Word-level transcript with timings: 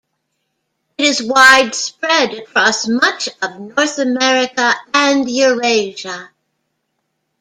It 0.97 1.03
is 1.03 1.21
widespread 1.21 2.33
across 2.33 2.87
much 2.87 3.29
of 3.39 3.59
North 3.59 3.99
America 3.99 4.73
and 4.95 5.29
Eurasia. 5.29 6.31